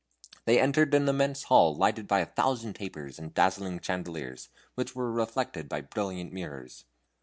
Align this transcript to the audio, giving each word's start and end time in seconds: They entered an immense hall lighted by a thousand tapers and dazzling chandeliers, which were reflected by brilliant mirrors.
They 0.45 0.59
entered 0.59 0.95
an 0.95 1.07
immense 1.07 1.43
hall 1.43 1.75
lighted 1.75 2.07
by 2.07 2.21
a 2.21 2.25
thousand 2.25 2.73
tapers 2.73 3.19
and 3.19 3.35
dazzling 3.35 3.79
chandeliers, 3.81 4.49
which 4.73 4.95
were 4.95 5.11
reflected 5.11 5.69
by 5.69 5.81
brilliant 5.81 6.33
mirrors. 6.33 6.85